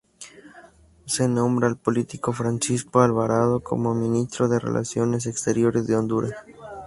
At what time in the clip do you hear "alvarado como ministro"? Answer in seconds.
3.01-4.47